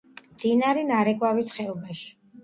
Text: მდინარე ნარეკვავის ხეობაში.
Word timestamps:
მდინარე 0.35 0.85
ნარეკვავის 0.91 1.51
ხეობაში. 1.57 2.09